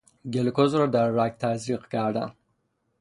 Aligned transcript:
گلوکز 0.31 0.75
را 0.75 0.85
در 0.87 1.07
رگ 1.09 1.37
تزریق 1.37 1.87
کردن 1.87 2.31